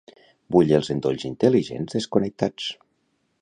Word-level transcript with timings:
Vull 0.55 0.71
els 0.77 0.89
endolls 0.95 1.25
intel·ligents 1.29 1.97
desconnectats. 1.99 2.73